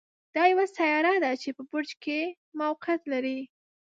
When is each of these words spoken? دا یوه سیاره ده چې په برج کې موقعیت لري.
دا 0.35 0.43
یوه 0.51 0.65
سیاره 0.75 1.13
ده 1.23 1.31
چې 1.41 1.49
په 1.57 1.63
برج 1.71 1.89
کې 2.03 2.19
موقعیت 2.59 3.01
لري. 3.13 3.39